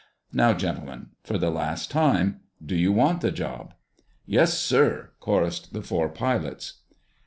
[0.33, 3.75] Now, gentlemen, for the last time, do you want the job?"
[4.25, 6.79] "Yes, sir!" chorused the four pilots.